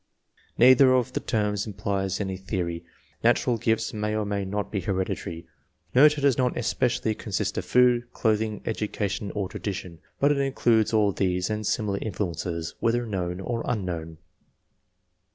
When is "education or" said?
8.65-9.47